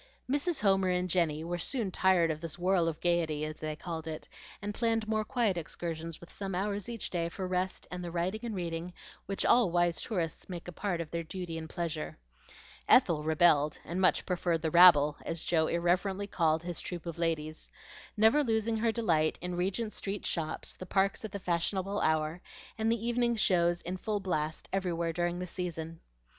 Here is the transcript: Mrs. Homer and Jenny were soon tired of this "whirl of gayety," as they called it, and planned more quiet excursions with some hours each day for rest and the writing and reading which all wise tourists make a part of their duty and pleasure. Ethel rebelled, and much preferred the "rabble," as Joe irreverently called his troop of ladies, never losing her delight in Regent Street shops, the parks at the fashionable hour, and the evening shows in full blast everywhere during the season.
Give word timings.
Mrs. 0.27 0.61
Homer 0.61 0.89
and 0.89 1.07
Jenny 1.07 1.43
were 1.43 1.59
soon 1.59 1.91
tired 1.91 2.31
of 2.31 2.41
this 2.41 2.57
"whirl 2.57 2.87
of 2.87 2.99
gayety," 3.01 3.45
as 3.45 3.57
they 3.57 3.75
called 3.75 4.07
it, 4.07 4.27
and 4.59 4.73
planned 4.73 5.07
more 5.07 5.23
quiet 5.23 5.57
excursions 5.57 6.19
with 6.19 6.33
some 6.33 6.55
hours 6.55 6.89
each 6.89 7.11
day 7.11 7.29
for 7.29 7.47
rest 7.47 7.85
and 7.91 8.03
the 8.03 8.09
writing 8.09 8.39
and 8.41 8.55
reading 8.55 8.93
which 9.27 9.45
all 9.45 9.69
wise 9.69 10.01
tourists 10.01 10.49
make 10.49 10.67
a 10.67 10.71
part 10.71 11.01
of 11.01 11.11
their 11.11 11.21
duty 11.21 11.55
and 11.55 11.69
pleasure. 11.69 12.17
Ethel 12.89 13.21
rebelled, 13.23 13.77
and 13.85 14.01
much 14.01 14.25
preferred 14.25 14.63
the 14.63 14.71
"rabble," 14.71 15.17
as 15.23 15.43
Joe 15.43 15.67
irreverently 15.67 16.25
called 16.25 16.63
his 16.63 16.81
troop 16.81 17.05
of 17.05 17.19
ladies, 17.19 17.69
never 18.17 18.43
losing 18.43 18.77
her 18.77 18.91
delight 18.91 19.37
in 19.39 19.53
Regent 19.53 19.93
Street 19.93 20.25
shops, 20.25 20.75
the 20.75 20.87
parks 20.87 21.23
at 21.23 21.31
the 21.31 21.37
fashionable 21.37 22.01
hour, 22.01 22.41
and 22.75 22.91
the 22.91 23.05
evening 23.05 23.35
shows 23.35 23.83
in 23.83 23.97
full 23.97 24.19
blast 24.19 24.67
everywhere 24.73 25.13
during 25.13 25.37
the 25.37 25.45
season. 25.45 25.99